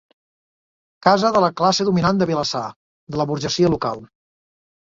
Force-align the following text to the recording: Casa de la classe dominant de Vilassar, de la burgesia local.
Casa 1.07 1.29
de 1.35 1.43
la 1.43 1.51
classe 1.61 1.87
dominant 1.89 2.21
de 2.23 2.29
Vilassar, 2.31 2.65
de 3.17 3.23
la 3.23 3.29
burgesia 3.33 3.73
local. 3.79 4.03